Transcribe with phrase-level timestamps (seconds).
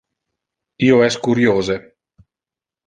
[0.87, 1.81] Io es curiose.